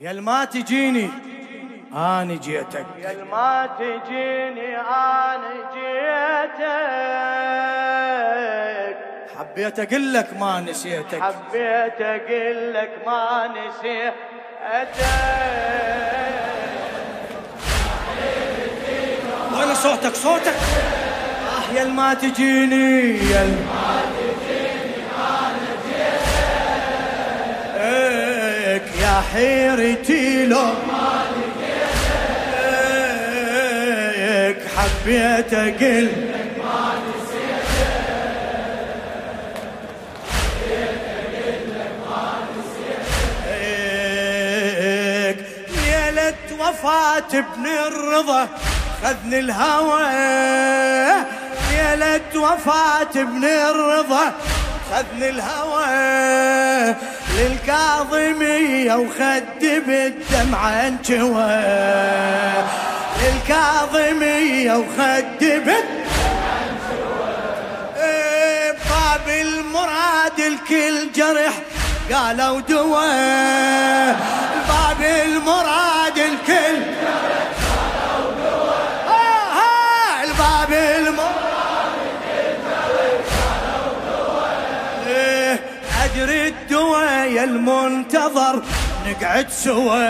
[0.00, 1.10] يا ما تجيني
[1.92, 2.86] أنا جيتك.
[2.98, 6.64] يا ما تجيني أنا جيتك.
[9.38, 11.22] حبيت أقول لك ما نسيتك.
[11.22, 14.14] حبيت أقول لك ما نسيتك.
[19.58, 20.54] وين صوتك؟ صوتك.
[21.54, 23.83] آه يا ما تجيني يا ما
[29.22, 31.24] حيرتي لو ما
[34.76, 36.08] حبيت أقل
[46.60, 48.48] وفاة ابن الرضا
[49.02, 50.02] خذني الهوى.
[51.70, 54.32] ليلة وفاة ابن الرضا
[54.90, 55.94] خذني الهوى.
[57.34, 61.62] للكاظمية وخد بالدمعة انجوى
[63.22, 66.04] للكاظمية وخد بالدمعة
[67.96, 71.52] إيه، باب المراد الكل جرح
[72.12, 74.16] قالوا دواء
[74.68, 77.33] باب المراد الكل جرح
[87.44, 88.62] المنتظر
[89.06, 90.04] نقعد سوا.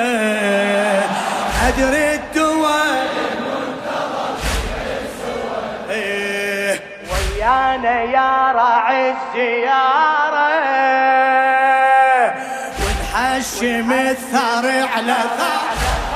[1.68, 3.06] أدري الدواء
[5.90, 6.80] إيه.
[7.10, 10.48] ويانا يا راعي الزيارة.
[12.80, 15.74] ونحشم الثار على ثار.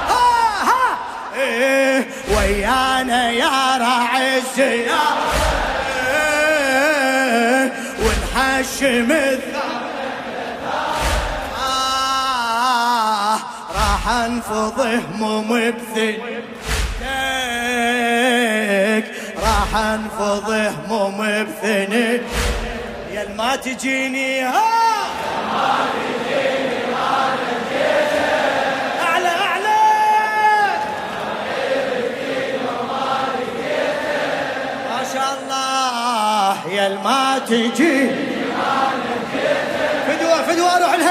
[0.08, 0.98] ها.
[1.36, 2.08] إيه.
[2.36, 5.32] ويانا يا راعي الزيارة.
[6.10, 7.72] إيه.
[8.02, 9.47] ونحشم الثار.
[14.28, 16.18] انفض هموم بثنيك
[19.42, 22.22] راح انفض هموم بثنيك
[23.12, 24.62] يا ما تجيني ها.
[29.02, 29.78] أعلى أعلى.
[34.90, 38.10] ما شاء الله يا ما تجي
[40.08, 41.07] فدوة فدوة روح لها.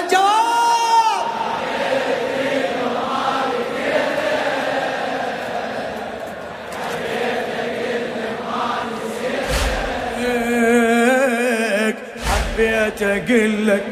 [13.29, 13.83] أقول لك.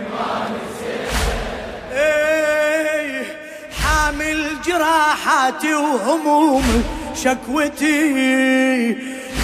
[1.93, 3.23] إيه،
[3.83, 6.83] حامل جراحاتي وهمومي
[7.15, 8.13] شكوتي.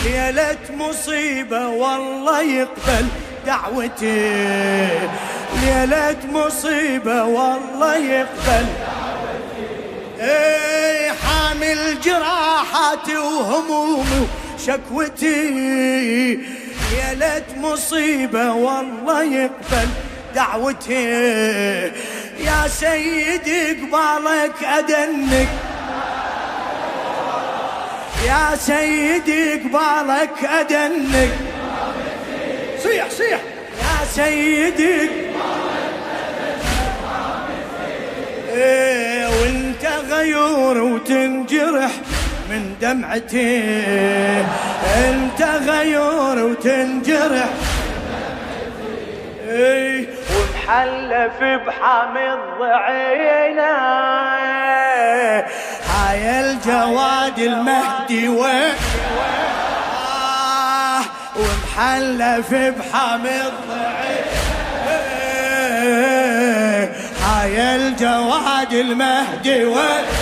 [0.06, 3.06] ليلة مصيبة والله يقبل
[3.46, 4.90] دعوتي.
[5.62, 8.66] ليلة مصيبة والله يقبل.
[10.20, 15.42] إيه حامل جراحاتي وهمومي وشكوتي
[16.92, 19.90] يا ليت مصيبة والله يقبل
[20.36, 21.04] دعوتي.
[22.40, 25.48] يا سيدي قبالك أدنك.
[28.26, 31.32] يا سيدي قبالك أدنك.
[32.84, 33.40] صيح صيح.
[33.80, 35.10] يا سيدي
[38.54, 41.92] إيه وانت غيور وتنجرح.
[42.52, 43.64] من دمعتي.
[45.08, 47.50] انت غيور وتنجرح.
[49.50, 53.72] إيه ومحلف بحامي الضعينة.
[55.92, 58.74] هاي الجواد المهدي وين؟
[60.08, 61.02] آه.
[61.36, 64.32] ومحلف بحامي الضعيف
[65.84, 66.92] إيه،
[67.24, 70.21] هاي الجواد المهدي وين؟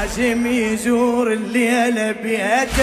[0.00, 2.74] لازم يزور الليلة بيتك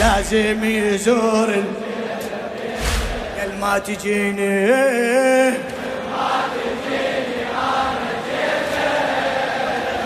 [0.00, 1.82] لازم يزور الليلة
[3.38, 4.66] قال ما تجيني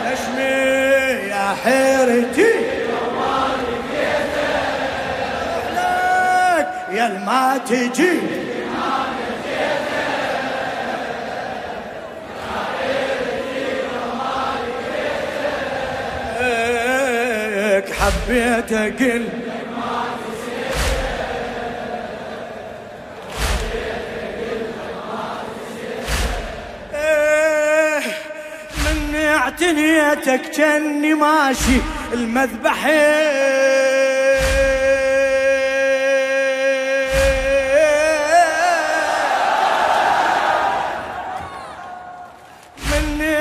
[0.05, 2.53] نشمي يا حيرتي
[6.93, 8.46] يا ما تجي
[18.07, 19.29] حبيت أقل.
[26.95, 28.03] إيه،
[29.37, 31.81] اعتنيتك جني ماشي
[32.13, 33.67] المذبحين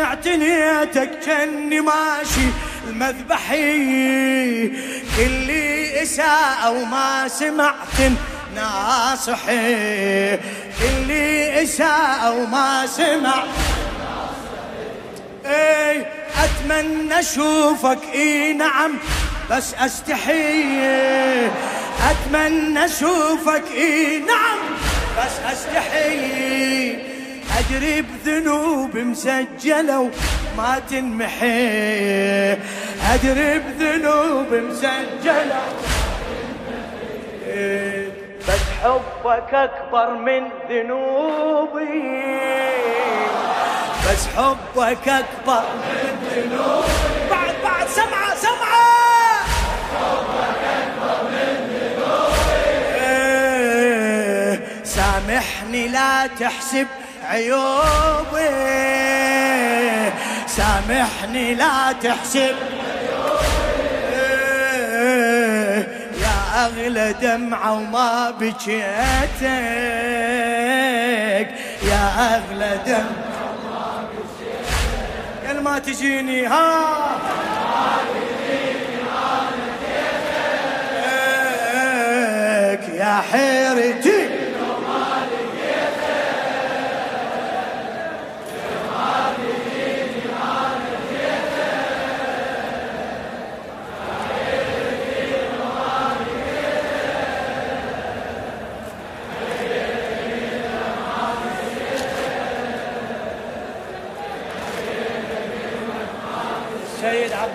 [0.04, 4.68] اعتنيتك جني ماشي المذبحي
[5.18, 5.52] كل
[6.04, 8.00] إساءة وما سمعت
[8.56, 10.38] ناصحي.
[10.80, 11.12] كل
[11.64, 13.48] إساءة وما سمعت.
[15.46, 16.06] اي
[16.44, 18.94] أتمنى أشوفك إي نعم
[19.52, 21.46] بس أستحي.
[22.10, 24.60] أتمنى أشوفك إي نعم
[25.18, 27.16] بس أستحي.
[27.58, 30.12] أدري بذنوب مسجلة
[30.56, 32.52] وما تنمحي.
[33.14, 35.62] أدري بذنوب مسجلة.
[38.48, 42.24] بس حبك أكبر من ذنوبي.
[44.06, 47.30] بس حبك أكبر من ذنوبي.
[47.32, 49.46] بعد بعد سمعه سمعة.
[53.02, 56.88] إيه، سامحني لا تحسب
[57.30, 58.46] عيوبي.
[60.58, 62.56] سامحني لا تحسب
[64.14, 65.88] إيه،
[66.22, 68.76] يا اغلى دمعه وما بكيتك
[71.84, 74.10] يا اغلى دمعه
[75.46, 76.96] يا ما تجيني ها
[82.96, 84.15] يا حيرتي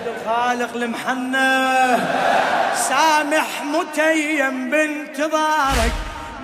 [0.00, 1.96] عبد الخالق المحنى
[2.74, 5.92] سامح متيم بانتظارك.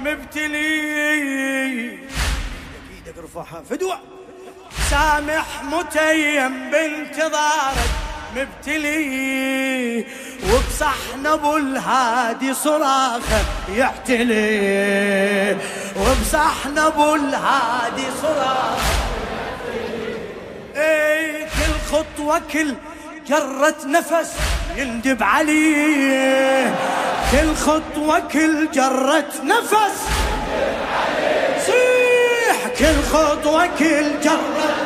[0.01, 0.59] مبتلي.
[2.91, 3.63] إيدك رفعها.
[3.71, 4.01] فدوة.
[4.91, 7.91] سامح متيم بانتظارك.
[8.37, 10.05] مبتلي.
[10.53, 13.45] وبصحن ابو الهادي صراخة
[13.77, 15.57] يعتلي.
[15.97, 18.97] وبصحن ابو الهادي صراخة.
[20.77, 22.75] اي كل خطوة كل
[23.29, 24.33] جرة نفس
[24.77, 26.75] يندب عليه.
[27.33, 29.99] كل خطوة كل جرة نفس.
[31.67, 34.77] صيح كل خطوة كل جرة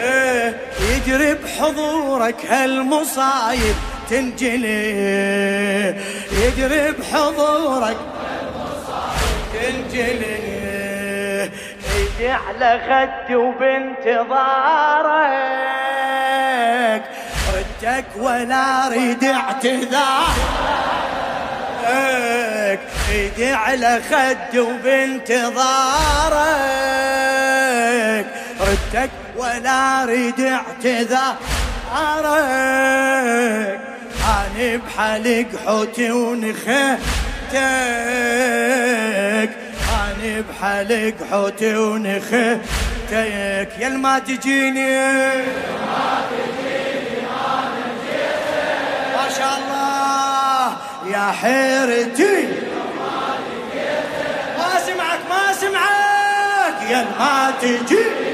[0.00, 0.56] إيه،
[0.90, 3.76] يجري بحضورك هالمصايب
[4.10, 4.90] تنجلي.
[6.32, 7.96] يجري بحضورك
[9.52, 10.04] تنجلي.
[10.04, 10.53] ايدي
[12.20, 13.94] على خدي وبانتظارك
[17.54, 19.94] ردك ولا اريد اعتذارك.
[23.10, 25.46] ايدي على خدي وبانتظارك
[28.60, 31.34] ردك ولا اريد اعتذارك.
[34.24, 37.04] اني بحلق حوتي ونخيتك.
[40.24, 44.98] اني بحلق حوتي ونخيتك يا ما تجيني
[49.16, 50.76] ما شاء الله.
[51.12, 52.48] يا حيرتي.
[54.58, 56.90] ما سمعك ما سمعك.
[56.90, 58.33] يا ما تجي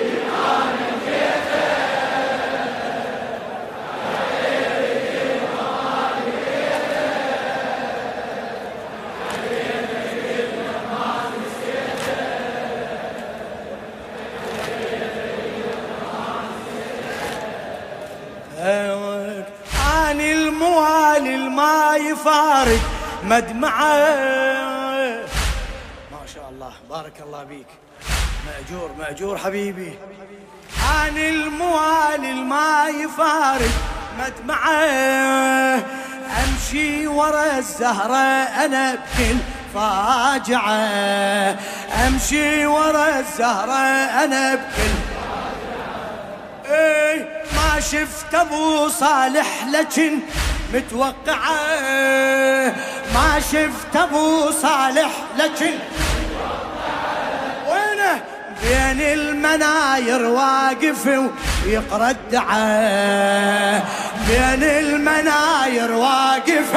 [18.61, 19.47] هواك
[20.11, 22.81] اني الموالي الما يفارق
[23.25, 23.97] مدمعة.
[26.13, 27.67] ما شاء الله بارك الله بيك
[28.47, 29.99] مأجور مأجور حبيبي.
[31.07, 33.75] اني الموالي الما يفارق
[34.19, 34.81] مدمعة.
[36.45, 39.37] أمشي ورا الزهرة أنا بكل
[39.75, 41.57] فاجعة.
[42.07, 43.79] أمشي ورا الزهرة
[44.25, 44.95] أنا بكل.
[46.73, 47.30] إيه.
[47.71, 50.19] ما شفت ابو صالح لكن
[50.75, 51.61] متوقعة.
[53.15, 55.75] ما شفت ابو صالح لكن
[57.69, 58.23] وينه؟
[58.63, 61.07] بين المناير واقف
[61.67, 63.87] ويقرأ الدعاء.
[64.29, 66.73] بين المناير واقف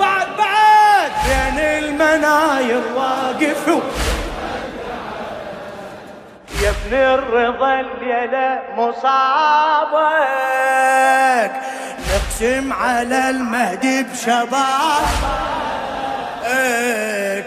[0.00, 1.10] بعد بعد.
[1.28, 3.68] بين المناير واقف
[6.68, 10.02] يا ابن الرضا الليلة مصابك.
[12.08, 15.08] نقسم على المهدي بشبابك.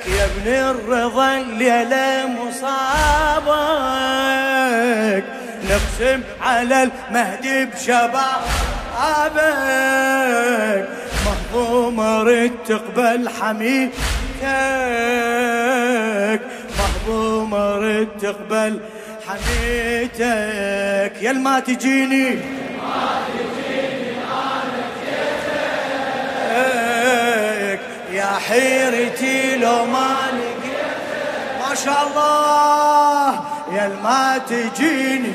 [0.07, 3.53] يا ابن الرضا الليلة مصابك.
[5.69, 8.41] نقسم على المهدي بشبابك.
[11.25, 14.01] مهضوم رد تقبل حميتك
[16.79, 18.79] مهضوم رد تقبل
[19.31, 22.39] حميتك يا ما تجيني.
[28.11, 30.97] يا حيرتي لو ما لقيتك.
[31.59, 33.43] ما شاء الله
[33.75, 35.33] يا ما تجيني.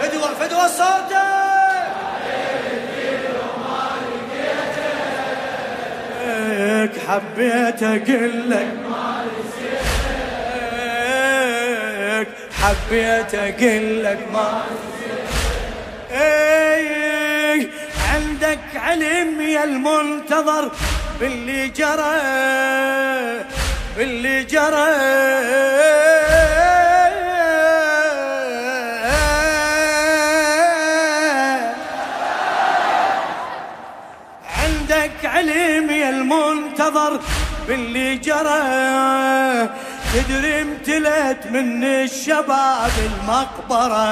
[0.00, 1.14] فدوة فدوة صوتك.
[7.08, 8.83] حبيت أقول لك
[12.64, 14.62] حبيت أقول لك ما
[16.10, 17.68] إيه
[18.14, 20.70] عندك علم يا المنتظر
[21.20, 22.20] باللي جرى
[23.96, 24.94] باللي جرى.
[34.56, 37.20] عندك علم يا المنتظر
[37.68, 38.64] باللي جرى.
[40.14, 44.06] تدري امتلت من الشباب المقبرة؟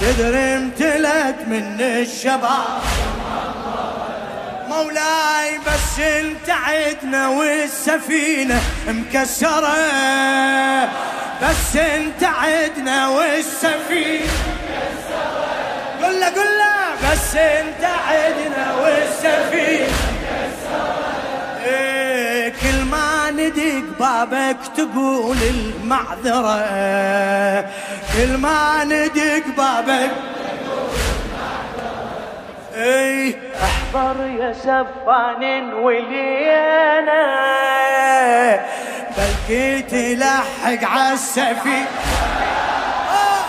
[0.00, 2.80] تدري امتلت من الشباب
[4.68, 9.76] مولاي بس انت عدنا والسفينة مكسرة.
[11.42, 14.24] بس انت عدنا والسفينة
[14.70, 16.06] مكسرة.
[16.06, 17.12] قل له قل له.
[17.12, 19.73] بس انت عدنا والسفينة
[24.24, 26.60] بابك تقول المعذرة.
[28.14, 30.10] كل ما ندق بابك.
[32.74, 37.24] إيه أحضر يا سفان ولينا.
[39.16, 41.86] بلكي تلحق عالسفينة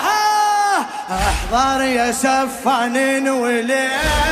[0.05, 4.25] آه، أحضر يا سفان ولينا.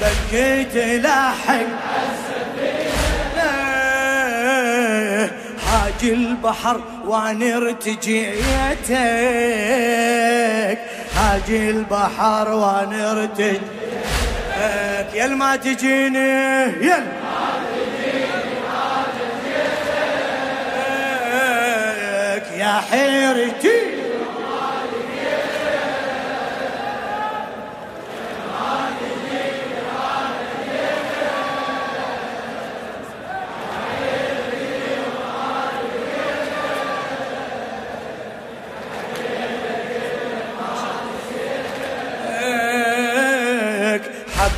[0.00, 1.91] بلكي تلحق
[6.04, 8.38] البحر وأنا ارتجيتك
[11.16, 13.62] حاج البحر وأنا ارتجيتك
[15.14, 16.18] يا ما تجيني
[16.86, 17.06] يا
[22.56, 23.81] يا حيرتي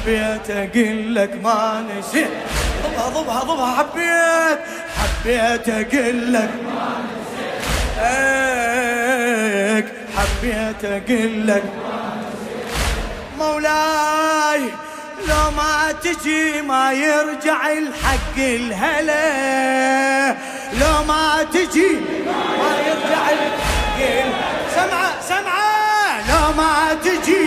[0.05, 2.29] حبيت أقول لك ما نسيت.
[2.85, 4.59] ضبها ضبها ضبها حبيت.
[4.99, 7.05] حبيت أقول لك ما
[8.65, 9.87] نسيت.
[10.17, 11.65] حبيت أقول لك
[13.39, 14.61] مولاي
[15.29, 19.25] لو ما تجي ما يرجع الحق الهلا.
[20.81, 21.93] لو ما تجي
[22.59, 23.99] ما يرجع الحق
[24.75, 27.45] سمعة سمعة لو ما تجي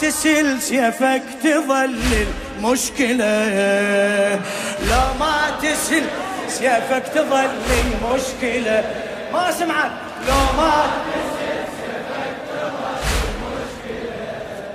[0.00, 2.26] تسل سيفك تظل
[2.58, 4.34] المشكلة
[4.90, 6.02] لو ما تسل
[6.48, 7.50] سيفك تظل
[7.84, 8.84] المشكلة
[9.32, 9.90] ما سمعت؟
[10.28, 10.84] لو ما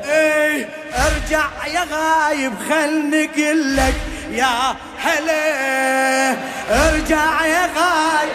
[0.05, 3.93] إيه أرجع يا غايب خل نقلك
[4.31, 6.31] يا هلا.
[6.71, 8.31] أرجع يا غايب.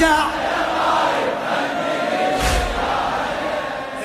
[0.00, 0.24] ارجع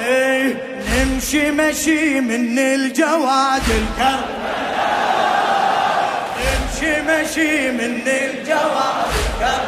[0.05, 0.55] إيه
[0.89, 4.25] نمشي مشي من الجواد الكرم
[6.39, 9.65] نمشي مشي من الجواد الكرم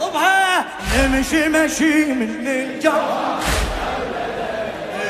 [0.00, 0.64] طبها
[0.98, 3.42] نمشي مشي من الجواد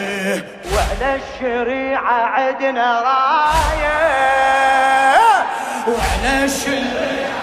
[0.00, 0.44] إيه
[0.74, 3.94] وعلى الشريعة عدنا راية.
[5.88, 7.33] وعلى الشريعة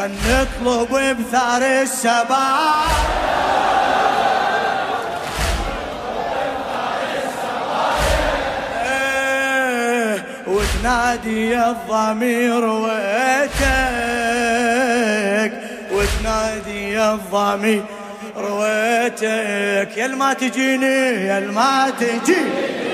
[0.00, 2.30] خل نطلب بثار السباب
[8.82, 13.60] إيه، وتنادي الضمير ويتك.
[15.92, 17.84] وتنادي الضمير
[18.36, 22.89] رويتك يا ما تجيني يا ما تجيني.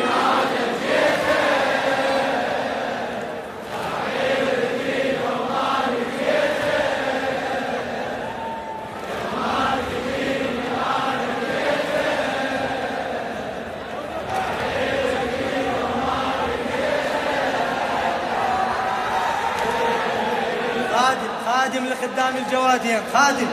[22.37, 23.49] لخدام الجوادين خادم.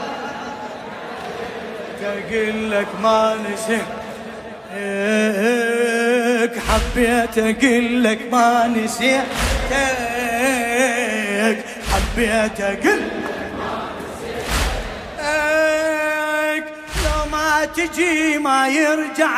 [2.02, 3.84] أقول لك ما نسيت.
[6.68, 9.24] حبيت أقول لك ما نسيتك
[11.92, 13.00] حبيت أقول
[17.04, 19.36] لو ما تجي ما يرجع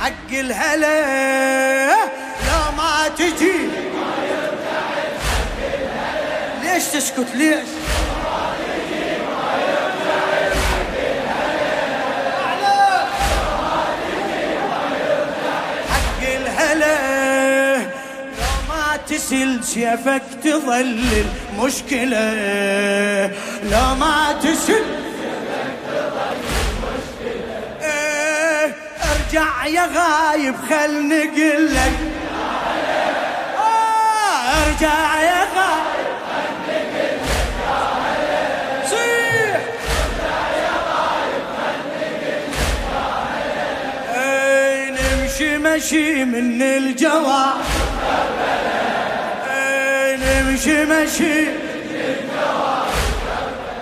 [0.00, 1.88] حق الهلا.
[2.48, 3.58] لو ما تجي
[3.94, 6.74] ما يرجع حق الهلا.
[6.74, 7.68] ليش تسكت؟ ليش؟
[19.28, 20.98] تسل سيفك تظل
[21.52, 22.18] المشكلة
[23.70, 24.82] لا ما تسل
[27.82, 31.92] إيه أرجع يا غايب خل نقلك
[33.58, 36.08] آه أرجع يا غايب
[44.16, 47.77] إيه، مشي من الجواب
[50.48, 51.44] نمشي مشي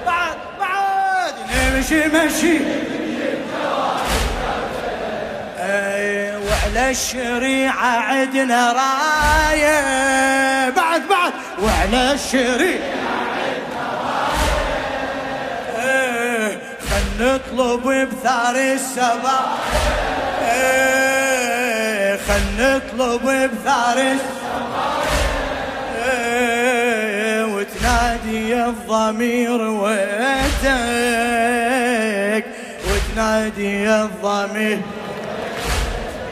[0.06, 2.58] بعد بعد نمشي مشي.
[5.58, 9.80] أي وعلى الشريعة عدنا راية.
[10.70, 11.32] بعد بعد
[11.62, 12.96] وعلى الشريعة
[17.20, 19.40] نطلب بثار السبا
[22.26, 24.35] خل نطلب بثار السبا
[28.26, 30.67] وتنادي الضمير ويتك
[32.89, 34.78] وتنادي الضمير.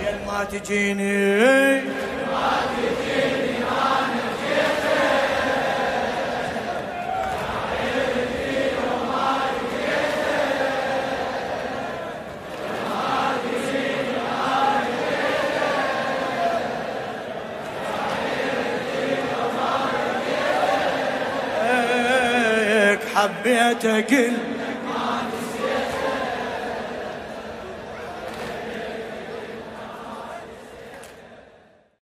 [0.04, 1.14] يا ما تجيني
[2.32, 3.43] ما تجيني
[23.24, 24.32] حبيت أقل